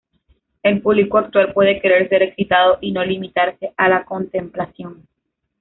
[0.63, 5.07] El público actual puede querer ser excitado y no limitarse a la contemplación.